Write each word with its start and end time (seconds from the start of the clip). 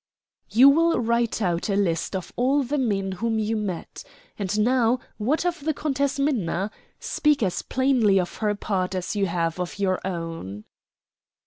"You 0.49 0.67
will 0.67 0.99
write 0.99 1.43
out 1.43 1.69
a 1.69 1.75
list 1.75 2.15
of 2.15 2.33
all 2.35 2.63
the 2.63 2.79
men 2.79 3.11
whom 3.11 3.37
you 3.37 3.55
met. 3.55 4.03
And 4.39 4.59
now, 4.61 4.97
what 5.17 5.45
of 5.45 5.59
the 5.63 5.75
Countess 5.75 6.17
Minna? 6.17 6.71
Speak 6.99 7.43
as 7.43 7.61
plainly 7.61 8.19
of 8.19 8.37
her 8.37 8.55
part 8.55 8.95
as 8.95 9.15
you 9.15 9.27
have 9.27 9.59
of 9.59 9.77
your 9.77 9.99
own." 10.03 10.65